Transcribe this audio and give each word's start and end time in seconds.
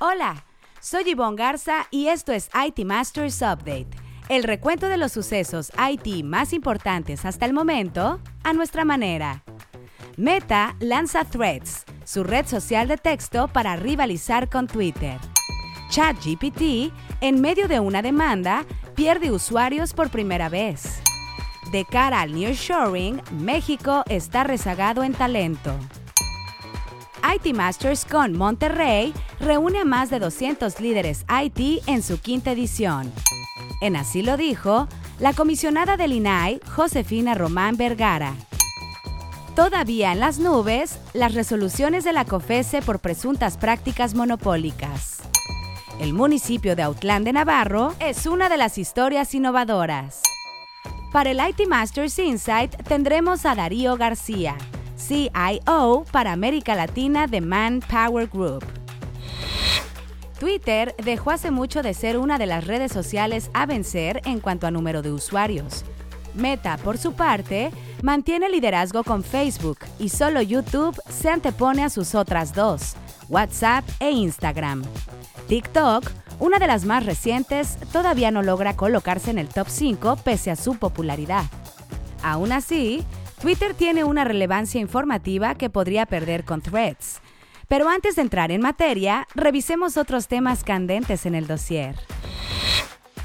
Hola, 0.00 0.44
soy 0.80 1.02
Yvonne 1.12 1.34
Garza 1.34 1.88
y 1.90 2.06
esto 2.06 2.30
es 2.30 2.50
IT 2.54 2.84
Masters 2.84 3.42
Update, 3.42 3.88
el 4.28 4.44
recuento 4.44 4.86
de 4.86 4.96
los 4.96 5.10
sucesos 5.10 5.72
IT 5.90 6.22
más 6.24 6.52
importantes 6.52 7.24
hasta 7.24 7.46
el 7.46 7.52
momento 7.52 8.20
a 8.44 8.52
nuestra 8.52 8.84
manera. 8.84 9.42
Meta 10.16 10.76
lanza 10.78 11.24
Threads, 11.24 11.84
su 12.04 12.22
red 12.22 12.46
social 12.46 12.86
de 12.86 12.96
texto 12.96 13.48
para 13.48 13.74
rivalizar 13.74 14.48
con 14.48 14.68
Twitter. 14.68 15.18
ChatGPT, 15.90 16.92
en 17.20 17.40
medio 17.40 17.66
de 17.66 17.80
una 17.80 18.00
demanda, 18.00 18.64
pierde 18.94 19.32
usuarios 19.32 19.94
por 19.94 20.10
primera 20.10 20.48
vez. 20.48 21.02
De 21.72 21.84
cara 21.84 22.20
al 22.20 22.34
nearshoring, 22.34 23.20
México 23.32 24.04
está 24.08 24.44
rezagado 24.44 25.02
en 25.02 25.12
talento. 25.12 25.76
IT 27.34 27.54
Masters 27.54 28.06
con 28.06 28.32
Monterrey 28.32 29.12
reúne 29.38 29.80
a 29.80 29.84
más 29.84 30.08
de 30.08 30.18
200 30.18 30.80
líderes 30.80 31.26
IT 31.28 31.82
en 31.86 32.02
su 32.02 32.18
quinta 32.18 32.52
edición. 32.52 33.12
En 33.82 33.96
así 33.96 34.22
lo 34.22 34.38
dijo 34.38 34.88
la 35.18 35.34
comisionada 35.34 35.98
del 35.98 36.12
INAI, 36.12 36.60
Josefina 36.74 37.34
Román 37.34 37.76
Vergara. 37.76 38.34
Todavía 39.54 40.12
en 40.12 40.20
las 40.20 40.38
nubes, 40.38 40.98
las 41.12 41.34
resoluciones 41.34 42.04
de 42.04 42.14
la 42.14 42.24
COFESE 42.24 42.80
por 42.80 43.00
presuntas 43.00 43.58
prácticas 43.58 44.14
monopólicas. 44.14 45.18
El 46.00 46.14
municipio 46.14 46.76
de 46.76 46.82
Autlán 46.82 47.24
de 47.24 47.32
Navarro 47.34 47.94
es 47.98 48.24
una 48.26 48.48
de 48.48 48.56
las 48.56 48.78
historias 48.78 49.34
innovadoras. 49.34 50.22
Para 51.12 51.30
el 51.30 51.40
IT 51.40 51.66
Masters 51.68 52.18
Insight 52.18 52.74
tendremos 52.84 53.44
a 53.44 53.54
Darío 53.54 53.96
García, 53.96 54.56
CIO 54.98 56.04
para 56.10 56.32
América 56.32 56.74
Latina 56.74 57.26
de 57.26 57.40
Manpower 57.40 58.28
Group. 58.28 58.64
Twitter 60.38 60.94
dejó 61.02 61.30
hace 61.30 61.50
mucho 61.50 61.82
de 61.82 61.94
ser 61.94 62.18
una 62.18 62.38
de 62.38 62.46
las 62.46 62.66
redes 62.66 62.92
sociales 62.92 63.50
a 63.54 63.66
vencer 63.66 64.20
en 64.24 64.40
cuanto 64.40 64.66
a 64.66 64.70
número 64.70 65.02
de 65.02 65.12
usuarios. 65.12 65.84
Meta, 66.34 66.76
por 66.78 66.98
su 66.98 67.14
parte, 67.14 67.70
mantiene 68.02 68.48
liderazgo 68.48 69.02
con 69.02 69.24
Facebook 69.24 69.78
y 69.98 70.10
solo 70.10 70.40
YouTube 70.40 71.00
se 71.08 71.30
antepone 71.30 71.82
a 71.84 71.90
sus 71.90 72.14
otras 72.14 72.54
dos, 72.54 72.94
WhatsApp 73.28 73.84
e 73.98 74.10
Instagram. 74.10 74.84
TikTok, 75.48 76.04
una 76.38 76.58
de 76.58 76.68
las 76.68 76.84
más 76.84 77.04
recientes, 77.04 77.78
todavía 77.92 78.30
no 78.30 78.42
logra 78.42 78.76
colocarse 78.76 79.30
en 79.30 79.38
el 79.38 79.48
top 79.48 79.68
5 79.68 80.16
pese 80.22 80.52
a 80.52 80.56
su 80.56 80.76
popularidad. 80.76 81.44
Aún 82.22 82.52
así, 82.52 83.04
Twitter 83.40 83.72
tiene 83.72 84.02
una 84.02 84.24
relevancia 84.24 84.80
informativa 84.80 85.54
que 85.54 85.70
podría 85.70 86.06
perder 86.06 86.44
con 86.44 86.60
Threads. 86.60 87.20
Pero 87.68 87.88
antes 87.88 88.16
de 88.16 88.22
entrar 88.22 88.50
en 88.50 88.60
materia, 88.60 89.28
revisemos 89.34 89.96
otros 89.96 90.26
temas 90.26 90.64
candentes 90.64 91.24
en 91.24 91.36
el 91.36 91.46
dossier. 91.46 91.94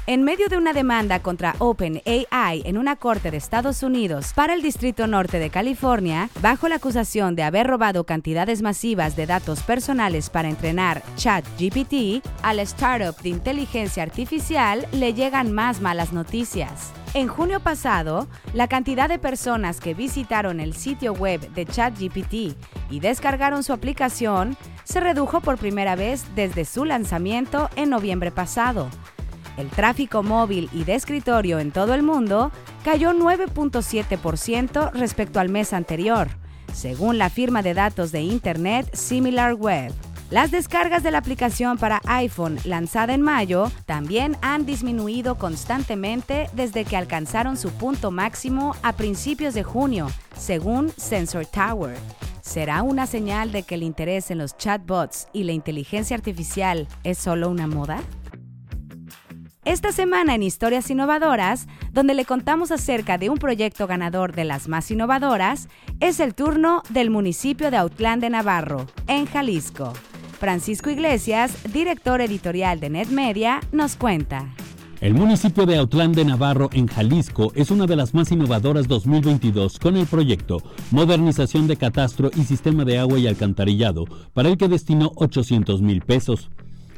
En 0.06 0.22
medio 0.22 0.48
de 0.50 0.58
una 0.58 0.74
demanda 0.74 1.20
contra 1.20 1.54
OpenAI 1.58 2.60
en 2.66 2.76
una 2.76 2.96
corte 2.96 3.30
de 3.30 3.38
Estados 3.38 3.82
Unidos 3.82 4.34
para 4.34 4.52
el 4.52 4.60
Distrito 4.60 5.06
Norte 5.06 5.38
de 5.38 5.48
California, 5.48 6.28
bajo 6.42 6.68
la 6.68 6.74
acusación 6.74 7.34
de 7.36 7.42
haber 7.42 7.66
robado 7.66 8.04
cantidades 8.04 8.60
masivas 8.60 9.16
de 9.16 9.24
datos 9.24 9.62
personales 9.62 10.28
para 10.28 10.50
entrenar 10.50 11.02
ChatGPT, 11.16 12.22
al 12.42 12.58
startup 12.60 13.18
de 13.22 13.30
inteligencia 13.30 14.02
artificial 14.02 14.86
le 14.92 15.14
llegan 15.14 15.52
más 15.52 15.80
malas 15.80 16.12
noticias. 16.12 16.92
En 17.14 17.26
junio 17.26 17.60
pasado, 17.60 18.28
la 18.52 18.68
cantidad 18.68 19.08
de 19.08 19.18
personas 19.18 19.80
que 19.80 19.94
visitaron 19.94 20.60
el 20.60 20.74
sitio 20.74 21.14
web 21.14 21.40
de 21.54 21.64
ChatGPT 21.64 22.54
y 22.90 23.00
descargaron 23.00 23.62
su 23.62 23.72
aplicación 23.72 24.58
se 24.84 25.00
redujo 25.00 25.40
por 25.40 25.56
primera 25.56 25.96
vez 25.96 26.26
desde 26.34 26.66
su 26.66 26.84
lanzamiento 26.84 27.70
en 27.76 27.88
noviembre 27.88 28.30
pasado 28.30 28.90
el 29.56 29.68
tráfico 29.70 30.22
móvil 30.22 30.68
y 30.72 30.84
de 30.84 30.94
escritorio 30.94 31.58
en 31.58 31.70
todo 31.70 31.94
el 31.94 32.02
mundo 32.02 32.50
cayó 32.84 33.12
9.7% 33.12 34.92
respecto 34.92 35.40
al 35.40 35.48
mes 35.48 35.72
anterior, 35.72 36.28
según 36.72 37.18
la 37.18 37.30
firma 37.30 37.62
de 37.62 37.74
datos 37.74 38.12
de 38.12 38.22
Internet 38.22 38.94
SimilarWeb. 38.94 39.92
Las 40.30 40.50
descargas 40.50 41.02
de 41.02 41.10
la 41.10 41.18
aplicación 41.18 41.78
para 41.78 42.00
iPhone 42.06 42.58
lanzada 42.64 43.14
en 43.14 43.22
mayo 43.22 43.70
también 43.86 44.36
han 44.40 44.66
disminuido 44.66 45.36
constantemente 45.36 46.48
desde 46.54 46.84
que 46.84 46.96
alcanzaron 46.96 47.56
su 47.56 47.70
punto 47.70 48.10
máximo 48.10 48.74
a 48.82 48.94
principios 48.94 49.54
de 49.54 49.62
junio, 49.62 50.08
según 50.36 50.90
Sensor 50.96 51.46
Tower. 51.46 51.96
¿Será 52.40 52.82
una 52.82 53.06
señal 53.06 53.52
de 53.52 53.62
que 53.62 53.76
el 53.76 53.82
interés 53.82 54.30
en 54.30 54.38
los 54.38 54.56
chatbots 54.56 55.28
y 55.32 55.44
la 55.44 55.52
inteligencia 55.52 56.16
artificial 56.16 56.88
es 57.04 57.18
solo 57.18 57.48
una 57.48 57.66
moda? 57.66 58.00
Esta 59.64 59.92
semana 59.92 60.34
en 60.34 60.42
Historias 60.42 60.90
Innovadoras, 60.90 61.68
donde 61.90 62.12
le 62.12 62.26
contamos 62.26 62.70
acerca 62.70 63.16
de 63.16 63.30
un 63.30 63.38
proyecto 63.38 63.86
ganador 63.86 64.34
de 64.34 64.44
las 64.44 64.68
más 64.68 64.90
innovadoras, 64.90 65.70
es 66.00 66.20
el 66.20 66.34
turno 66.34 66.82
del 66.90 67.08
municipio 67.08 67.70
de 67.70 67.78
Autlán 67.78 68.20
de 68.20 68.28
Navarro, 68.28 68.86
en 69.06 69.24
Jalisco. 69.24 69.94
Francisco 70.38 70.90
Iglesias, 70.90 71.56
director 71.72 72.20
editorial 72.20 72.78
de 72.78 72.90
NetMedia, 72.90 73.60
nos 73.72 73.96
cuenta. 73.96 74.54
El 75.00 75.14
municipio 75.14 75.64
de 75.64 75.78
Autlán 75.78 76.12
de 76.12 76.26
Navarro, 76.26 76.68
en 76.72 76.86
Jalisco, 76.86 77.50
es 77.54 77.70
una 77.70 77.86
de 77.86 77.96
las 77.96 78.12
más 78.12 78.32
innovadoras 78.32 78.86
2022 78.86 79.78
con 79.78 79.96
el 79.96 80.06
proyecto 80.06 80.62
Modernización 80.90 81.66
de 81.66 81.78
Catastro 81.78 82.30
y 82.36 82.44
Sistema 82.44 82.84
de 82.84 82.98
Agua 82.98 83.18
y 83.18 83.26
Alcantarillado, 83.26 84.04
para 84.34 84.50
el 84.50 84.58
que 84.58 84.68
destinó 84.68 85.12
800 85.16 85.80
mil 85.80 86.02
pesos. 86.02 86.50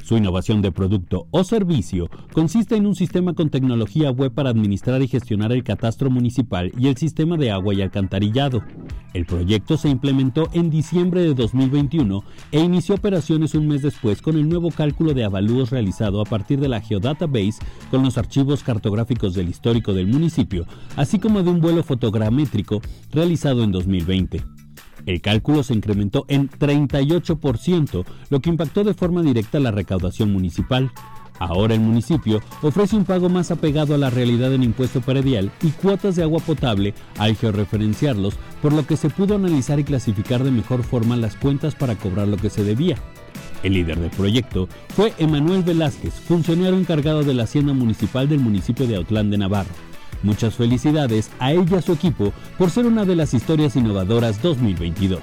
Su 0.07 0.17
innovación 0.17 0.63
de 0.63 0.71
producto 0.71 1.27
o 1.33 1.43
servicio 1.43 2.09
consiste 2.33 2.77
en 2.77 2.87
un 2.87 2.95
sistema 2.95 3.35
con 3.35 3.51
tecnología 3.51 4.13
web 4.13 4.33
para 4.33 4.51
administrar 4.51 5.03
y 5.03 5.09
gestionar 5.09 5.51
el 5.51 5.65
catastro 5.65 6.11
municipal 6.11 6.71
y 6.79 6.87
el 6.87 6.97
sistema 6.97 7.37
de 7.37 7.51
agua 7.51 7.75
y 7.75 7.83
alcantarillado. 7.83 8.63
El 9.15 9.27
proyecto 9.27 9.77
se 9.77 9.89
implementó 9.89 10.49
en 10.53 10.71
diciembre 10.71 11.23
de 11.23 11.35
2021 11.35 12.23
e 12.53 12.61
inició 12.61 12.95
operaciones 12.95 13.57
un 13.57 13.67
mes 13.67 13.83
después 13.83 14.23
con 14.23 14.37
el 14.37 14.49
nuevo 14.49 14.71
cálculo 14.71 15.13
de 15.13 15.25
avalúos 15.25 15.71
realizado 15.71 16.21
a 16.21 16.25
partir 16.25 16.61
de 16.61 16.69
la 16.69 16.81
Geodatabase 16.81 17.59
con 17.91 18.05
los 18.05 18.17
archivos 18.17 18.63
cartográficos 18.63 19.35
del 19.35 19.49
histórico 19.49 19.93
del 19.93 20.07
municipio, 20.07 20.67
así 20.95 21.19
como 21.19 21.43
de 21.43 21.51
un 21.51 21.61
vuelo 21.61 21.83
fotogramétrico 21.83 22.81
realizado 23.11 23.65
en 23.65 23.73
2020. 23.73 24.56
El 25.07 25.21
cálculo 25.21 25.63
se 25.63 25.73
incrementó 25.73 26.25
en 26.29 26.51
38%, 26.51 28.05
lo 28.29 28.41
que 28.41 28.51
impactó 28.51 28.83
de 28.83 28.93
forma 28.93 29.23
directa 29.23 29.61
la 29.61 29.71
recaudación 29.71 30.33
municipal. 30.33 30.91
Ahora 31.39 31.75
el 31.75 31.81
municipio 31.81 32.41
ofrece 32.63 32.97
un 32.97 33.05
pago 33.05 33.29
más 33.29 33.51
apegado 33.51 33.95
a 33.95 33.99
la 33.99 34.11
realidad 34.11 34.51
del 34.51 34.65
impuesto 34.65 35.01
predial 35.01 35.53
y 35.63 35.69
cuotas 35.71 36.17
de 36.17 36.23
agua 36.23 36.41
potable 36.41 36.95
al 37.19 37.37
georreferenciarlos, 37.37 38.35
por 38.61 38.73
lo 38.73 38.87
que 38.87 38.97
se 38.97 39.11
pudo 39.11 39.37
analizar 39.37 39.79
y 39.79 39.85
clasificar 39.85 40.43
de 40.43 40.51
mejor 40.51 40.83
forma 40.83 41.17
las 41.17 41.37
cuentas 41.37 41.75
para 41.75 41.95
cobrar 41.95 42.27
lo 42.27 42.37
que 42.37 42.51
se 42.51 42.65
debía. 42.65 42.97
El 43.63 43.75
líder 43.75 44.01
del 44.01 44.11
proyecto 44.11 44.69
fue 44.89 45.13
Emanuel 45.19 45.63
Velázquez, 45.63 46.15
funcionario 46.15 46.79
encargado 46.79 47.23
de 47.23 47.35
la 47.35 47.45
Hacienda 47.45 47.75
Municipal 47.75 48.29
del 48.29 48.41
municipio 48.41 48.87
de 48.87 48.97
Autlán 48.97 49.31
de 49.31 49.39
Navarro. 49.39 49.71
Muchas 50.27 50.57
felicidades 50.57 51.31
a 51.39 51.53
ella 51.53 51.65
y 51.71 51.75
a 51.77 51.83
su 51.83 51.93
equipo 51.93 52.33
por 52.59 52.69
ser 52.73 52.85
una 52.85 53.05
de 53.05 53.15
las 53.15 53.33
historias 53.33 53.77
innovadoras 53.77 54.43
2022. 54.43 55.21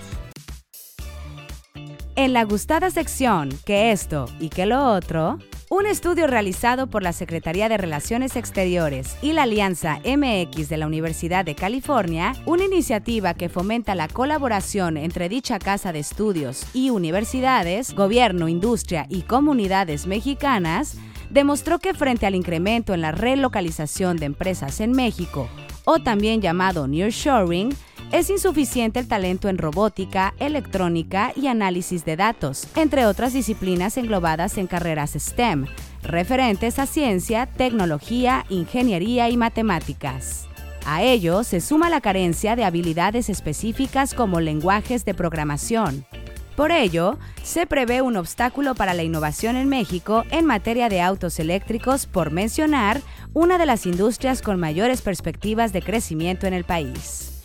En 2.15 2.31
la 2.31 2.45
gustada 2.45 2.89
sección 2.89 3.49
que 3.65 3.91
esto 3.91 4.27
y 4.39 4.47
que 4.47 4.65
lo 4.65 4.93
otro, 4.93 5.39
un 5.69 5.87
estudio 5.87 6.25
realizado 6.25 6.87
por 6.87 7.03
la 7.03 7.11
Secretaría 7.11 7.67
de 7.67 7.77
Relaciones 7.77 8.37
Exteriores 8.37 9.17
y 9.21 9.33
la 9.33 9.43
Alianza 9.43 9.99
MX 10.05 10.69
de 10.69 10.77
la 10.77 10.87
Universidad 10.87 11.43
de 11.43 11.55
California, 11.55 12.33
una 12.45 12.63
iniciativa 12.63 13.33
que 13.33 13.49
fomenta 13.49 13.95
la 13.95 14.07
colaboración 14.07 14.95
entre 14.95 15.27
dicha 15.27 15.59
casa 15.59 15.91
de 15.91 15.99
estudios 15.99 16.65
y 16.73 16.91
universidades, 16.91 17.93
gobierno, 17.93 18.47
industria 18.47 19.05
y 19.09 19.23
comunidades 19.23 20.07
mexicanas, 20.07 20.95
demostró 21.33 21.79
que 21.79 21.95
frente 21.95 22.27
al 22.27 22.35
incremento 22.35 22.93
en 22.93 23.01
la 23.01 23.11
relocalización 23.11 24.17
de 24.17 24.27
empresas 24.27 24.79
en 24.79 24.91
México, 24.91 25.49
o 25.83 25.99
también 25.99 26.41
llamado 26.41 26.87
nearshoring, 26.87 27.75
es 28.11 28.29
insuficiente 28.29 28.99
el 28.99 29.07
talento 29.07 29.49
en 29.49 29.57
robótica, 29.57 30.35
electrónica 30.37 31.33
y 31.35 31.47
análisis 31.47 32.05
de 32.05 32.15
datos, 32.15 32.67
entre 32.75 33.07
otras 33.07 33.33
disciplinas 33.33 33.97
englobadas 33.97 34.59
en 34.59 34.67
carreras 34.67 35.13
STEM, 35.17 35.65
referentes 36.03 36.77
a 36.77 36.85
ciencia, 36.85 37.47
tecnología, 37.47 38.45
ingeniería 38.49 39.29
y 39.29 39.37
matemáticas. 39.37 40.47
A 40.85 41.01
ello 41.01 41.43
se 41.43 41.61
suma 41.61 41.89
la 41.89 42.01
carencia 42.01 42.55
de 42.55 42.65
habilidades 42.65 43.29
específicas 43.29 44.13
como 44.13 44.39
lenguajes 44.39 45.05
de 45.05 45.15
programación, 45.15 46.05
por 46.55 46.71
ello, 46.71 47.17
se 47.43 47.65
prevé 47.65 48.01
un 48.01 48.17
obstáculo 48.17 48.75
para 48.75 48.93
la 48.93 49.03
innovación 49.03 49.55
en 49.55 49.69
México 49.69 50.23
en 50.31 50.45
materia 50.45 50.89
de 50.89 51.01
autos 51.01 51.39
eléctricos, 51.39 52.05
por 52.05 52.31
mencionar 52.31 53.01
una 53.33 53.57
de 53.57 53.65
las 53.65 53.85
industrias 53.85 54.41
con 54.41 54.59
mayores 54.59 55.01
perspectivas 55.01 55.73
de 55.73 55.81
crecimiento 55.81 56.47
en 56.47 56.53
el 56.53 56.63
país. 56.63 57.41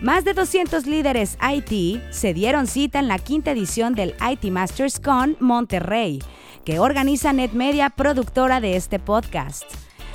Más 0.00 0.24
de 0.24 0.34
200 0.34 0.86
líderes 0.86 1.38
IT 1.40 2.02
se 2.10 2.34
dieron 2.34 2.66
cita 2.66 2.98
en 2.98 3.06
la 3.06 3.18
quinta 3.18 3.52
edición 3.52 3.94
del 3.94 4.14
IT 4.20 4.50
Masters 4.50 4.98
Con 4.98 5.36
Monterrey, 5.38 6.20
que 6.64 6.80
organiza 6.80 7.32
NetMedia, 7.32 7.90
productora 7.90 8.60
de 8.60 8.76
este 8.76 8.98
podcast. 8.98 9.64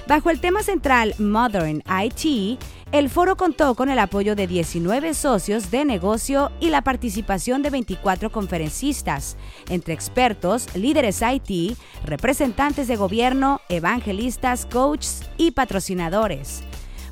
Bajo 0.07 0.29
el 0.29 0.39
tema 0.39 0.63
central 0.63 1.15
Modern 1.19 1.83
IT, 1.87 2.59
el 2.91 3.09
foro 3.09 3.35
contó 3.35 3.75
con 3.75 3.89
el 3.89 3.99
apoyo 3.99 4.35
de 4.35 4.47
19 4.47 5.13
socios 5.13 5.71
de 5.71 5.83
negocio 5.83 6.51
y 6.59 6.69
la 6.69 6.81
participación 6.81 7.61
de 7.61 7.69
24 7.69 8.31
conferencistas, 8.31 9.35
entre 9.69 9.93
expertos, 9.93 10.73
líderes 10.75 11.21
IT, 11.21 11.77
representantes 12.05 12.87
de 12.87 12.95
gobierno, 12.95 13.59
evangelistas, 13.67 14.65
coaches 14.65 15.23
y 15.37 15.51
patrocinadores. 15.51 16.63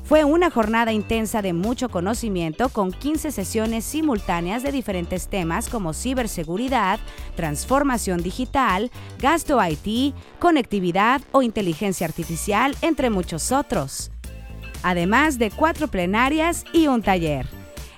Fue 0.02 0.22
una 0.24 0.50
jornada 0.50 0.92
intensa 0.92 1.42
de 1.42 1.52
mucho 1.52 1.88
conocimiento 1.88 2.68
con 2.68 2.92
15 2.92 3.32
sesiones 3.32 3.84
simultáneas 3.84 4.62
de 4.62 4.70
diferentes 4.70 5.26
temas 5.26 5.68
como 5.68 5.92
ciberseguridad, 5.92 7.00
transformación 7.34 8.22
digital, 8.22 8.92
gasto 9.18 9.58
IT, 9.62 10.14
conectividad 10.38 11.20
o 11.32 11.42
inteligencia 11.42 12.06
artificial, 12.06 12.76
entre 12.82 13.10
muchos 13.10 13.50
otros. 13.50 14.12
Además 14.86 15.40
de 15.40 15.50
cuatro 15.50 15.88
plenarias 15.88 16.64
y 16.72 16.86
un 16.86 17.02
taller. 17.02 17.48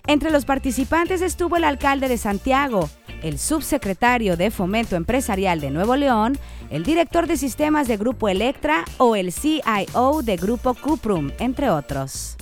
Entre 0.07 0.31
los 0.31 0.47
participantes 0.47 1.21
estuvo 1.21 1.59
el 1.59 1.65
alcalde 1.65 2.09
de 2.09 2.17
Santiago, 2.17 2.89
el 3.23 3.39
subsecretario 3.39 4.39
de 4.39 4.51
Fomento 4.51 4.97
Empresarial 4.97 5.61
de 5.61 5.71
Nuevo 5.71 5.97
León, 5.97 6.39
el 6.71 6.85
director 6.85 7.27
de 7.27 7.37
sistemas 7.37 7.89
de 7.89 7.99
Grupo 7.99 8.31
Electra 8.31 8.87
o 8.97 9.17
el 9.17 9.35
CIO 9.35 10.23
de 10.23 10.37
Grupo 10.39 10.73
Cuprum, 10.73 11.31
entre 11.39 11.69
otros. 11.69 12.39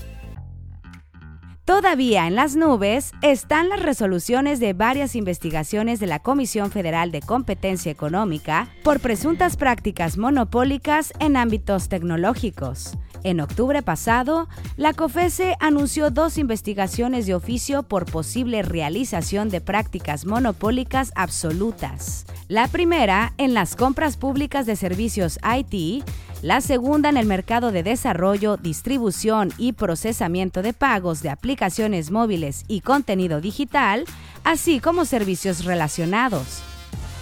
Todavía 1.64 2.28
en 2.28 2.36
las 2.36 2.54
nubes 2.54 3.10
están 3.22 3.68
las 3.68 3.82
resoluciones 3.82 4.60
de 4.60 4.74
varias 4.74 5.16
investigaciones 5.16 5.98
de 5.98 6.06
la 6.06 6.20
Comisión 6.20 6.70
Federal 6.70 7.10
de 7.10 7.20
Competencia 7.20 7.90
Económica 7.90 8.68
por 8.84 9.00
presuntas 9.00 9.56
prácticas 9.56 10.16
monopólicas 10.16 11.12
en 11.18 11.36
ámbitos 11.36 11.88
tecnológicos. 11.88 12.96
En 13.26 13.40
octubre 13.40 13.82
pasado, 13.82 14.48
la 14.76 14.92
COFESE 14.92 15.56
anunció 15.58 16.12
dos 16.12 16.38
investigaciones 16.38 17.26
de 17.26 17.34
oficio 17.34 17.82
por 17.82 18.06
posible 18.06 18.62
realización 18.62 19.48
de 19.48 19.60
prácticas 19.60 20.26
monopólicas 20.26 21.10
absolutas. 21.16 22.24
La 22.46 22.68
primera 22.68 23.32
en 23.36 23.52
las 23.52 23.74
compras 23.74 24.16
públicas 24.16 24.64
de 24.64 24.76
servicios 24.76 25.40
IT, 25.42 26.04
la 26.40 26.60
segunda 26.60 27.08
en 27.08 27.16
el 27.16 27.26
mercado 27.26 27.72
de 27.72 27.82
desarrollo, 27.82 28.58
distribución 28.58 29.52
y 29.58 29.72
procesamiento 29.72 30.62
de 30.62 30.72
pagos 30.72 31.20
de 31.20 31.30
aplicaciones 31.30 32.12
móviles 32.12 32.64
y 32.68 32.80
contenido 32.80 33.40
digital, 33.40 34.04
así 34.44 34.78
como 34.78 35.04
servicios 35.04 35.64
relacionados. 35.64 36.62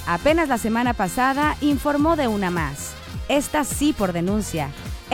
Apenas 0.06 0.50
la 0.50 0.58
semana 0.58 0.92
pasada 0.92 1.56
informó 1.62 2.14
de 2.16 2.28
una 2.28 2.50
más, 2.50 2.92
esta 3.30 3.64
sí 3.64 3.94
por 3.94 4.12
denuncia, 4.12 4.68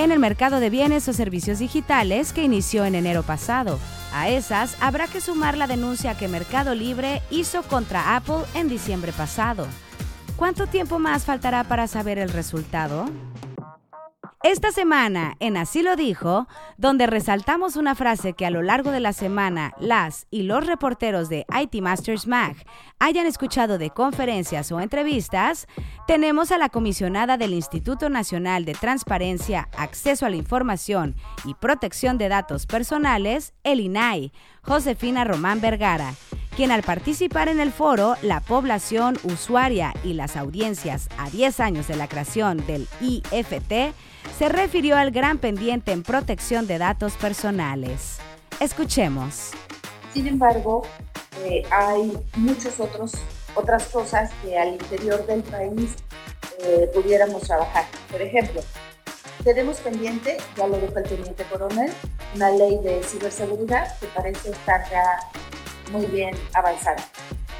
en 0.05 0.13
el 0.13 0.19
mercado 0.19 0.61
de 0.61 0.71
bienes 0.71 1.07
o 1.09 1.13
servicios 1.13 1.59
digitales 1.59 2.33
que 2.33 2.43
inició 2.43 2.87
en 2.87 2.95
enero 2.95 3.23
pasado. 3.23 3.79
A 4.15 4.31
esas 4.31 4.75
habrá 4.81 5.07
que 5.07 5.21
sumar 5.21 5.59
la 5.59 5.67
denuncia 5.67 6.17
que 6.17 6.27
Mercado 6.27 6.75
Libre 6.75 7.21
hizo 7.31 7.63
contra 7.65 8.17
Apple 8.17 8.45
en 8.55 8.69
diciembre 8.69 9.13
pasado. 9.13 9.67
¿Cuánto 10.37 10.67
tiempo 10.67 10.99
más 10.99 11.27
faltará 11.27 11.65
para 11.65 11.87
saber 11.87 12.19
el 12.19 12.31
resultado? 12.31 13.11
Esta 14.43 14.73
semana, 14.73 15.37
en 15.39 15.59
Así 15.59 15.83
lo 15.83 15.97
dijo, 15.97 16.49
donde 16.79 17.07
resaltamos 17.07 17.77
una 17.77 17.95
frase 17.95 18.33
que 18.33 18.47
a 18.47 18.51
lo 18.51 18.63
largo 18.63 18.91
de 18.91 18.99
la 18.99 19.13
semana 19.13 19.75
las 19.79 20.27
y 20.31 20.45
los 20.45 20.67
reporteros 20.67 21.29
de 21.29 21.45
IT 21.55 21.83
Masters 21.83 22.27
Mag 22.27 22.57
hayan 22.99 23.27
escuchado 23.27 23.77
de 23.77 23.91
conferencias 23.91 24.73
o 24.73 24.81
entrevistas, 24.81 25.69
tenemos 26.07 26.53
a 26.53 26.57
la 26.57 26.71
comisionada 26.71 27.37
del 27.37 27.53
Instituto 27.53 28.09
Nacional 28.09 28.65
de 28.65 28.73
Transparencia, 28.73 29.69
Acceso 29.77 30.25
a 30.25 30.31
la 30.31 30.37
Información 30.37 31.17
y 31.45 31.53
Protección 31.53 32.17
de 32.17 32.31
Datos 32.31 32.65
Personales, 32.65 33.53
el 33.63 33.81
INAI, 33.81 34.33
Josefina 34.63 35.25
Román 35.25 35.61
Vergara, 35.61 36.15
quien 36.61 36.73
al 36.73 36.83
participar 36.83 37.49
en 37.49 37.59
el 37.59 37.73
foro, 37.73 38.17
la 38.21 38.41
población 38.41 39.17
usuaria 39.23 39.95
y 40.05 40.13
las 40.13 40.37
audiencias 40.37 41.09
a 41.17 41.31
10 41.31 41.59
años 41.59 41.89
de 41.89 41.97
la 41.97 42.07
creación 42.07 42.67
del 42.67 42.87
IFT, 43.01 43.95
se 44.39 44.49
refirió 44.51 44.99
al 44.99 45.11
gran 45.11 45.39
pendiente 45.39 45.93
en 45.93 46.03
protección 46.03 46.67
de 46.67 46.77
datos 46.77 47.15
personales. 47.15 48.19
Escuchemos. 48.61 49.53
Sin 50.13 50.27
embargo, 50.27 50.83
eh, 51.47 51.63
hay 51.71 52.13
muchas 52.37 52.79
otras 52.79 53.85
cosas 53.87 54.31
que 54.43 54.59
al 54.59 54.75
interior 54.75 55.27
del 55.27 55.43
país 55.43 55.95
eh, 56.59 56.91
pudiéramos 56.93 57.41
trabajar. 57.41 57.87
Por 58.11 58.21
ejemplo, 58.21 58.61
tenemos 59.45 59.79
pendiente, 59.79 60.37
ya 60.59 60.67
lo 60.67 60.77
dijo 60.77 60.99
el 60.99 61.05
teniente 61.05 61.43
coronel, 61.45 61.91
una 62.35 62.51
ley 62.51 62.79
de 62.85 63.03
ciberseguridad 63.03 63.99
que 63.99 64.09
parece 64.09 64.51
estar 64.51 64.83
ya 64.91 65.21
muy 65.91 66.07
bien 66.07 66.35
avanzada. 66.55 67.05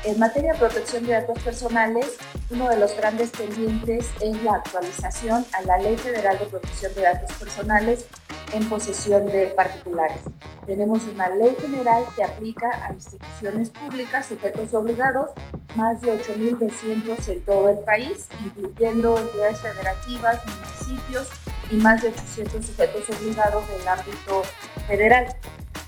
En 0.03 0.19
materia 0.19 0.55
de 0.55 0.59
protección 0.59 1.07
de 1.07 1.13
datos 1.13 1.39
personales, 1.43 2.17
uno 2.49 2.71
de 2.71 2.79
los 2.79 2.97
grandes 2.97 3.31
pendientes 3.31 4.09
es 4.21 4.43
la 4.43 4.55
actualización 4.55 5.45
a 5.53 5.63
la 5.63 5.77
Ley 5.77 5.97
Federal 5.99 6.39
de 6.39 6.47
Protección 6.47 6.95
de 6.95 7.03
Datos 7.03 7.37
Personales 7.37 8.07
en 8.55 8.67
posesión 8.69 9.27
de 9.27 9.49
particulares. 9.49 10.21
Tenemos 10.67 11.03
una 11.05 11.29
ley 11.29 11.55
general 11.61 12.05
que 12.17 12.25
aplica 12.25 12.71
a 12.87 12.93
instituciones 12.93 13.71
públicas, 13.71 14.27
sujetos 14.27 14.73
obligados, 14.73 15.31
más 15.75 16.01
de 16.01 16.19
8.200 16.19 17.29
en 17.29 17.45
todo 17.45 17.69
el 17.69 17.79
país, 17.81 18.29
incluyendo 18.45 19.19
entidades 19.19 19.59
federativas, 19.61 20.41
municipios 20.47 21.29
y 21.71 21.77
más 21.77 22.03
de 22.03 22.09
800 22.09 22.65
sujetos 22.65 23.03
obligados 23.11 23.69
del 23.69 23.87
ámbito 23.87 24.43
federal 24.87 25.37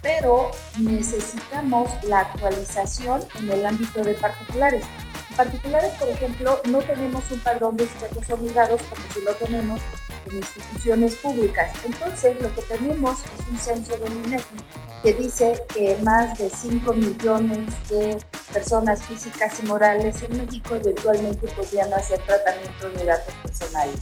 pero 0.02 0.50
necesitamos 0.78 1.88
la 2.04 2.20
actualización 2.20 3.22
en 3.38 3.50
el 3.50 3.64
ámbito 3.64 4.02
de 4.02 4.14
particulares. 4.14 4.84
En 5.31 5.37
particulares, 5.37 5.93
por 5.99 6.08
ejemplo, 6.08 6.60
no 6.69 6.81
tenemos 6.81 7.31
un 7.31 7.38
padrón 7.40 7.76
de 7.76 7.87
sujetos 7.88 8.28
obligados 8.31 8.82
como 8.82 9.02
si 9.14 9.20
lo 9.22 9.34
tenemos 9.37 9.81
en 10.26 10.37
instituciones 10.37 11.14
públicas. 11.14 11.72
Entonces, 11.84 12.40
lo 12.40 12.54
que 12.54 12.62
tenemos 12.62 13.20
es 13.20 13.49
un 13.49 13.58
censo 13.58 13.96
de 13.96 14.06
INEGI 14.10 14.56
que 15.02 15.14
dice 15.14 15.64
que 15.72 15.96
más 16.02 16.38
de 16.38 16.50
5 16.50 16.93
millones 16.94 17.88
de 17.88 18.19
personas 18.52 19.02
físicas 19.02 19.58
y 19.62 19.66
morales 19.66 20.22
en 20.22 20.44
México 20.44 20.76
eventualmente 20.76 21.48
podrían 21.48 21.93
hacer 21.94 22.20
tratamiento 22.20 22.90
de 22.90 23.05
datos 23.05 23.34
personales. 23.43 23.96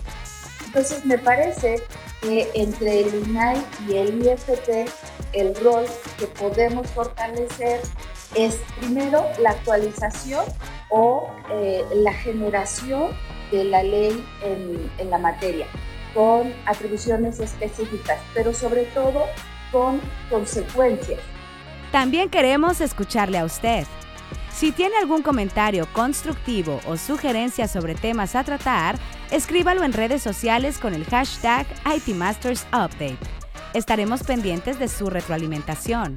Entonces, 0.67 1.05
me 1.05 1.19
parece 1.19 1.83
que 2.21 2.51
entre 2.55 3.01
el 3.01 3.29
INAI 3.29 3.65
y 3.89 3.97
el 3.97 4.27
IFT 4.27 4.89
el 5.33 5.55
rol 5.57 5.85
que 6.19 6.27
podemos 6.27 6.87
fortalecer 6.89 7.81
es 8.35 8.61
primero 8.79 9.25
la 9.41 9.51
actualización 9.51 10.45
o 10.89 11.31
eh, 11.51 11.85
la 11.95 12.13
generación 12.13 13.11
de 13.51 13.65
la 13.65 13.83
ley 13.83 14.25
en, 14.43 14.91
en 14.99 15.11
la 15.11 15.19
materia, 15.19 15.67
con 16.15 16.53
atribuciones 16.67 17.41
específicas, 17.41 18.19
pero 18.35 18.55
sobre 18.55 18.85
todo 18.87 19.25
con 19.73 20.01
consecuencias. 20.29 21.21
También 21.93 22.31
queremos 22.31 22.81
escucharle 22.81 23.39
a 23.39 23.45
usted. 23.45 23.87
Si 24.53 24.73
tiene 24.73 24.97
algún 24.97 25.23
comentario 25.23 25.89
constructivo 25.93 26.81
o 26.87 26.97
sugerencia 26.97 27.67
sobre 27.67 27.95
temas 27.95 28.37
a 28.37 28.45
tratar, 28.45 28.97
escríbalo 29.31 29.85
en 29.85 29.93
redes 29.93 30.23
sociales 30.23 30.79
con 30.79 30.95
el 30.95 31.05
hashtag 31.07 31.67
ITMastersUpdate. 31.97 33.40
Estaremos 33.73 34.25
pendientes 34.25 34.81
de 34.81 34.89
su 34.89 35.11
retroalimentación. 35.11 36.17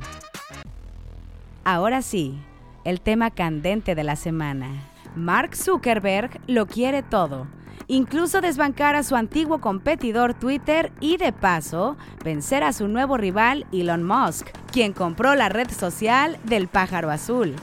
Ahora 1.63 2.01
sí, 2.01 2.41
el 2.83 2.99
tema 2.99 3.29
candente 3.29 3.93
de 3.93 4.03
la 4.03 4.15
semana. 4.15 4.89
Mark 5.15 5.55
Zuckerberg 5.55 6.41
lo 6.47 6.65
quiere 6.65 7.03
todo, 7.03 7.45
incluso 7.85 8.41
desbancar 8.41 8.95
a 8.95 9.03
su 9.03 9.15
antiguo 9.15 9.61
competidor 9.61 10.33
Twitter 10.33 10.91
y 10.99 11.17
de 11.17 11.31
paso 11.31 11.95
vencer 12.23 12.63
a 12.63 12.73
su 12.73 12.87
nuevo 12.87 13.17
rival 13.17 13.67
Elon 13.71 14.03
Musk, 14.03 14.47
quien 14.71 14.91
compró 14.91 15.35
la 15.35 15.49
red 15.49 15.69
social 15.69 16.39
del 16.45 16.67
pájaro 16.67 17.11
azul. 17.11 17.55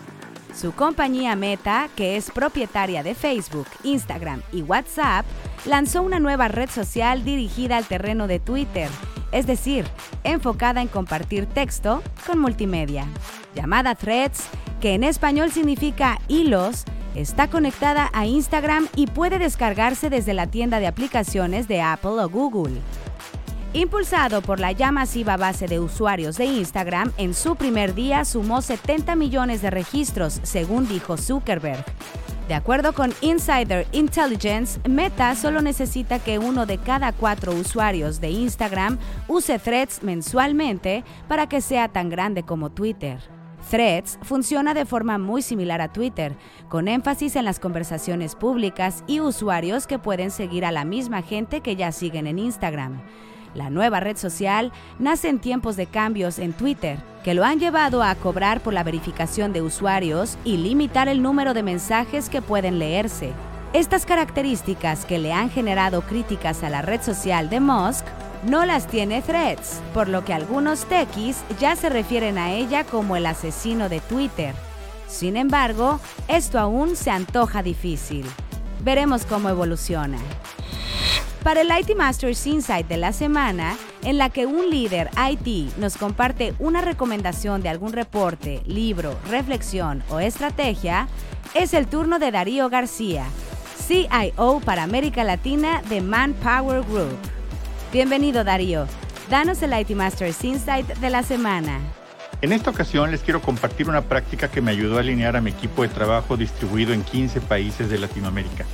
Su 0.55 0.71
compañía 0.71 1.35
Meta, 1.35 1.89
que 1.97 2.17
es 2.17 2.31
propietaria 2.31 3.03
de 3.03 3.17
Facebook, 3.17 3.67
Instagram 3.83 4.43
y 4.53 4.63
WhatsApp, 4.63 5.27
lanzó 5.65 6.03
una 6.03 6.21
nueva 6.21 6.47
red 6.47 6.71
social 6.71 7.25
dirigida 7.25 7.77
al 7.77 7.87
terreno 7.87 8.29
de 8.29 8.39
Twitter 8.39 8.89
es 9.33 9.47
decir, 9.47 9.85
enfocada 10.25 10.83
en 10.83 10.89
compartir 10.89 11.47
texto 11.47 12.03
con 12.27 12.39
multimedia. 12.39 13.07
Llamada 13.55 13.95
Threads, 13.95 14.45
que 14.81 14.95
en 14.95 15.05
español 15.05 15.51
significa 15.51 16.19
hilos, 16.29 16.85
está 17.15 17.49
conectada 17.49 18.11
a 18.13 18.27
Instagram 18.27 18.89
y 18.97 19.07
puede 19.07 19.39
descargarse 19.39 20.11
desde 20.11 20.35
la 20.35 20.47
tienda 20.47 20.81
de 20.81 20.87
aplicaciones 20.87 21.69
de 21.69 21.83
Apple 21.83 22.23
o 22.23 22.29
Google. 22.29 22.81
Impulsado 23.73 24.43
por 24.43 24.59
la 24.59 24.73
ya 24.73 24.91
masiva 24.91 25.37
base 25.37 25.69
de 25.69 25.79
usuarios 25.79 26.37
de 26.37 26.47
Instagram, 26.47 27.13
en 27.19 27.35
su 27.35 27.55
primer 27.55 27.95
día 27.95 28.25
sumó 28.25 28.63
70 28.63 29.15
millones 29.15 29.63
de 29.63 29.71
registros, 29.71 30.41
según 30.43 30.89
dijo 30.89 31.17
Zuckerberg. 31.17 31.85
De 32.51 32.57
acuerdo 32.57 32.95
con 32.95 33.15
Insider 33.21 33.87
Intelligence, 33.93 34.81
Meta 34.89 35.37
solo 35.37 35.63
necesita 35.63 36.19
que 36.19 36.41
uno 36.41 36.67
de 36.67 36.79
cada 36.79 37.13
cuatro 37.13 37.53
usuarios 37.53 38.21
de 38.21 38.31
Instagram 38.31 38.99
use 39.29 39.61
threads 39.61 40.03
mensualmente 40.03 41.05
para 41.29 41.49
que 41.49 41.61
sea 41.61 41.87
tan 41.87 42.09
grande 42.09 42.43
como 42.43 42.71
Twitter. 42.71 43.21
Threads 43.71 44.19
funciona 44.23 44.75
de 44.75 44.85
forma 44.85 45.17
muy 45.17 45.43
similar 45.43 45.81
a 45.81 45.93
Twitter, 45.93 46.37
con 46.69 46.89
énfasis 46.89 47.37
en 47.37 47.45
las 47.45 47.61
conversaciones 47.61 48.35
públicas 48.35 49.05
y 49.07 49.21
usuarios 49.21 49.87
que 49.87 50.01
pueden 50.01 50.33
seguir 50.33 50.65
a 50.65 50.73
la 50.73 50.85
misma 50.85 51.23
gente 51.23 51.61
que 51.61 51.77
ya 51.77 51.93
siguen 51.93 52.27
en 52.27 52.41
Instagram. 52.41 53.01
La 53.55 53.69
nueva 53.69 53.99
red 53.99 54.17
social 54.17 54.73
nace 54.99 55.29
en 55.29 55.41
tiempos 55.41 55.77
de 55.77 55.87
cambios 55.87 56.39
en 56.39 56.53
Twitter, 56.53 56.99
que 57.25 57.35
lo 57.35 57.45
han 57.45 57.59
llevado 57.59 58.03
a 58.03 58.15
cobrar 58.15 58.61
por 58.61 58.73
la 58.73 58.85
verificación 58.85 59.53
de 59.53 59.63
usuarios 59.63 60.39
y 60.45 60.57
limitar 60.57 61.09
el 61.09 61.21
número 61.21 61.53
de 61.53 61.63
mensajes 61.63 62.29
que 62.29 62.43
pueden 62.43 62.79
leerse. 62.79 63.33
Estas 63.73 64.07
características 64.07 65.05
que 65.05 65.19
le 65.19 65.33
han 65.33 65.51
generado 65.51 66.03
críticas 66.03 66.63
a 66.63 66.71
la 66.71 66.83
red 66.83 67.03
social 67.03 67.51
de 67.51 67.61
Musk 67.61 68.05
no 68.47 68.65
las 68.65 68.87
tiene 68.87 69.21
Threads, 69.21 69.81
por 69.93 70.09
lo 70.09 70.25
que 70.25 70.33
algunos 70.33 70.85
techis 70.87 71.43
ya 71.61 71.77
se 71.77 71.89
refieren 71.89 72.39
a 72.39 72.53
ella 72.53 72.85
como 72.85 73.17
el 73.17 73.27
asesino 73.27 73.89
de 73.89 74.01
Twitter. 74.01 74.55
Sin 75.09 75.37
embargo, 75.37 76.01
esto 76.29 76.59
aún 76.59 76.97
se 76.97 77.11
antoja 77.11 77.63
difícil. 77.63 78.25
Veremos 78.83 79.27
cómo 79.27 79.49
evoluciona 79.51 80.19
para 81.43 81.63
el 81.63 81.71
IT 81.71 81.97
Masters 81.97 82.47
Insight 82.47 82.87
de 82.87 82.97
la 82.97 83.13
semana, 83.13 83.77
en 84.03 84.19
la 84.19 84.29
que 84.29 84.47
un 84.47 84.71
líder 84.71 85.11
IT 85.17 85.77
nos 85.79 85.97
comparte 85.97 86.55
una 86.59 86.81
recomendación 86.81 87.63
de 87.63 87.69
algún 87.69 87.93
reporte, 87.93 88.63
libro, 88.67 89.19
reflexión 89.29 90.03
o 90.11 90.21
estrategia, 90.21 91.09
es 91.55 91.73
el 91.75 91.87
turno 91.87 92.19
de 92.19 92.31
Darío 92.31 92.69
García, 92.69 93.25
CIO 93.87 94.61
para 94.65 94.83
América 94.83 95.25
Latina 95.25 95.83
de 95.89 96.01
Manpower 96.01 96.83
Group. 96.83 97.19
Bienvenido 97.93 98.45
Darío, 98.45 98.87
danos 99.31 99.63
el 99.63 99.79
IT 99.79 99.91
Masters 99.91 100.45
Insight 100.45 100.87
de 100.87 101.11
la 101.11 101.23
semana. 101.23 101.81
En 102.43 102.53
esta 102.53 102.71
ocasión 102.71 103.11
les 103.11 103.21
quiero 103.21 103.43
compartir 103.43 103.89
una 103.89 104.03
práctica 104.03 104.49
que 104.49 104.61
me 104.61 104.71
ayudó 104.71 104.97
a 104.97 105.01
alinear 105.01 105.37
a 105.37 105.41
mi 105.41 105.51
equipo 105.51 105.83
de 105.83 105.89
trabajo 105.89 106.37
distribuido 106.37 106.93
en 106.93 107.03
15 107.03 107.41
países 107.43 107.91
de 107.91 107.99
Latinoamérica. 107.99 108.65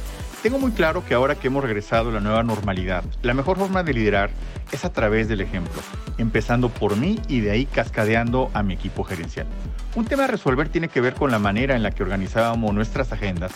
Tengo 0.46 0.60
muy 0.60 0.70
claro 0.70 1.04
que 1.04 1.12
ahora 1.12 1.34
que 1.34 1.48
hemos 1.48 1.64
regresado 1.64 2.10
a 2.10 2.12
la 2.12 2.20
nueva 2.20 2.44
normalidad, 2.44 3.02
la 3.22 3.34
mejor 3.34 3.58
forma 3.58 3.82
de 3.82 3.92
liderar 3.92 4.30
es 4.70 4.84
a 4.84 4.92
través 4.92 5.26
del 5.26 5.40
ejemplo, 5.40 5.82
empezando 6.18 6.68
por 6.68 6.96
mí 6.96 7.20
y 7.26 7.40
de 7.40 7.50
ahí 7.50 7.66
cascadeando 7.66 8.48
a 8.54 8.62
mi 8.62 8.74
equipo 8.74 9.02
gerencial. 9.02 9.48
Un 9.96 10.04
tema 10.04 10.22
a 10.22 10.28
resolver 10.28 10.68
tiene 10.68 10.86
que 10.86 11.00
ver 11.00 11.14
con 11.14 11.32
la 11.32 11.40
manera 11.40 11.74
en 11.74 11.82
la 11.82 11.90
que 11.90 12.04
organizábamos 12.04 12.72
nuestras 12.72 13.10
agendas 13.10 13.50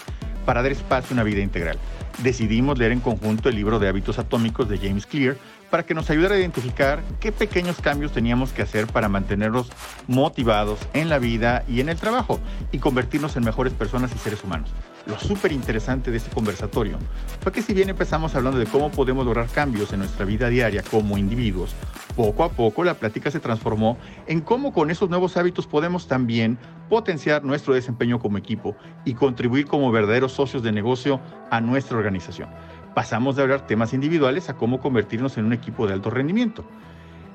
para 0.44 0.62
dar 0.62 0.72
espacio 0.72 1.10
a 1.10 1.14
una 1.14 1.22
vida 1.22 1.42
integral. 1.42 1.78
Decidimos 2.24 2.76
leer 2.76 2.90
en 2.90 2.98
conjunto 2.98 3.48
el 3.48 3.54
libro 3.54 3.78
de 3.78 3.86
hábitos 3.86 4.18
atómicos 4.18 4.68
de 4.68 4.78
James 4.78 5.06
Clear 5.06 5.36
para 5.70 5.84
que 5.84 5.94
nos 5.94 6.10
ayudara 6.10 6.34
a 6.34 6.38
identificar 6.38 7.02
qué 7.20 7.32
pequeños 7.32 7.80
cambios 7.80 8.12
teníamos 8.12 8.52
que 8.52 8.62
hacer 8.62 8.86
para 8.86 9.08
mantenernos 9.08 9.70
motivados 10.08 10.78
en 10.92 11.08
la 11.08 11.18
vida 11.18 11.64
y 11.68 11.80
en 11.80 11.88
el 11.88 11.96
trabajo 11.96 12.40
y 12.72 12.78
convertirnos 12.78 13.36
en 13.36 13.44
mejores 13.44 13.72
personas 13.72 14.12
y 14.14 14.18
seres 14.18 14.42
humanos. 14.44 14.70
Lo 15.06 15.18
súper 15.18 15.52
interesante 15.52 16.10
de 16.10 16.18
este 16.18 16.30
conversatorio 16.30 16.98
fue 17.40 17.52
que 17.52 17.62
si 17.62 17.72
bien 17.72 17.88
empezamos 17.88 18.34
hablando 18.34 18.58
de 18.58 18.66
cómo 18.66 18.90
podemos 18.90 19.24
lograr 19.24 19.48
cambios 19.48 19.92
en 19.92 20.00
nuestra 20.00 20.26
vida 20.26 20.48
diaria 20.48 20.82
como 20.82 21.16
individuos, 21.16 21.74
poco 22.16 22.44
a 22.44 22.50
poco 22.50 22.84
la 22.84 22.94
plática 22.94 23.30
se 23.30 23.40
transformó 23.40 23.96
en 24.26 24.40
cómo 24.40 24.72
con 24.72 24.90
esos 24.90 25.08
nuevos 25.08 25.36
hábitos 25.36 25.66
podemos 25.66 26.06
también 26.06 26.58
potenciar 26.90 27.44
nuestro 27.44 27.72
desempeño 27.72 28.18
como 28.18 28.36
equipo 28.36 28.76
y 29.04 29.14
contribuir 29.14 29.66
como 29.66 29.90
verdaderos 29.90 30.32
socios 30.32 30.62
de 30.62 30.72
negocio 30.72 31.20
a 31.50 31.60
nuestra 31.60 31.96
organización. 31.96 32.50
Pasamos 32.94 33.36
de 33.36 33.42
hablar 33.42 33.66
temas 33.66 33.92
individuales 33.92 34.48
a 34.48 34.54
cómo 34.54 34.80
convertirnos 34.80 35.38
en 35.38 35.44
un 35.44 35.52
equipo 35.52 35.86
de 35.86 35.94
alto 35.94 36.10
rendimiento. 36.10 36.64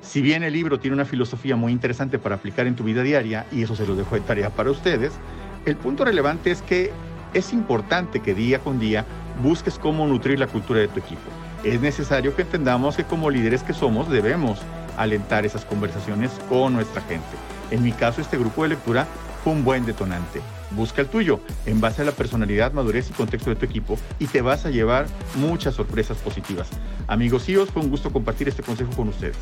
Si 0.01 0.21
bien 0.21 0.43
el 0.43 0.53
libro 0.53 0.79
tiene 0.79 0.95
una 0.95 1.05
filosofía 1.05 1.55
muy 1.55 1.71
interesante 1.71 2.19
para 2.19 2.35
aplicar 2.35 2.67
en 2.67 2.75
tu 2.75 2.83
vida 2.83 3.01
diaria, 3.01 3.45
y 3.51 3.63
eso 3.63 3.75
se 3.75 3.88
lo 3.88 3.95
dejo 3.95 4.15
de 4.15 4.21
tarea 4.21 4.50
para 4.50 4.69
ustedes, 4.69 5.13
el 5.65 5.77
punto 5.77 6.05
relevante 6.05 6.51
es 6.51 6.62
que 6.62 6.91
es 7.33 7.53
importante 7.53 8.21
que 8.21 8.35
día 8.35 8.59
con 8.59 8.79
día 8.79 9.05
busques 9.41 9.79
cómo 9.79 10.05
nutrir 10.07 10.39
la 10.39 10.47
cultura 10.47 10.79
de 10.79 10.88
tu 10.88 11.00
equipo. 11.00 11.21
Es 11.63 11.81
necesario 11.81 12.35
que 12.35 12.43
entendamos 12.43 12.97
que 12.97 13.03
como 13.03 13.29
líderes 13.29 13.63
que 13.63 13.74
somos 13.74 14.09
debemos 14.09 14.59
alentar 14.97 15.45
esas 15.45 15.65
conversaciones 15.65 16.31
con 16.50 16.74
nuestra 16.74 17.01
gente. 17.01 17.25
En 17.71 17.81
mi 17.81 17.91
caso, 17.91 18.21
este 18.21 18.38
grupo 18.38 18.63
de 18.63 18.69
lectura 18.69 19.07
fue 19.43 19.53
un 19.53 19.63
buen 19.63 19.85
detonante. 19.85 20.41
Busca 20.72 21.01
el 21.01 21.07
tuyo 21.07 21.39
en 21.65 21.79
base 21.79 22.01
a 22.01 22.05
la 22.05 22.12
personalidad, 22.12 22.74
madurez 22.74 23.10
y 23.10 23.13
contexto 23.13 23.50
de 23.50 23.55
tu 23.55 23.65
equipo 23.65 23.98
y 24.19 24.27
te 24.27 24.41
vas 24.41 24.65
a 24.65 24.72
llevar 24.72 25.07
muchas 25.36 25.75
sorpresas 25.75 26.17
positivas. 26.17 26.67
Amigos 27.07 27.48
os 27.50 27.69
fue 27.69 27.81
un 27.81 27.89
gusto 27.89 28.12
compartir 28.12 28.48
este 28.48 28.63
consejo 28.63 28.91
con 28.95 29.10
ustedes. 29.10 29.38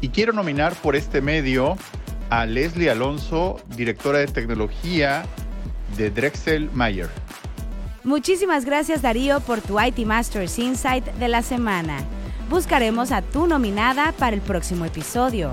Y 0.00 0.08
quiero 0.08 0.32
nominar 0.32 0.74
por 0.74 0.96
este 0.96 1.20
medio 1.20 1.76
a 2.30 2.46
Leslie 2.46 2.90
Alonso, 2.90 3.60
directora 3.76 4.18
de 4.18 4.26
tecnología 4.26 5.24
de 5.96 6.10
Drexel 6.10 6.70
Mayer. 6.72 7.08
Muchísimas 8.02 8.64
gracias 8.64 9.02
Darío 9.02 9.40
por 9.40 9.60
tu 9.60 9.78
IT 9.80 9.98
Masters 10.06 10.58
Insight 10.58 11.04
de 11.04 11.28
la 11.28 11.42
semana. 11.42 11.98
Buscaremos 12.48 13.12
a 13.12 13.22
tu 13.22 13.46
nominada 13.46 14.12
para 14.12 14.34
el 14.34 14.42
próximo 14.42 14.84
episodio. 14.84 15.52